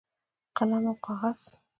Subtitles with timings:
[0.57, 1.41] قلم او کاغذ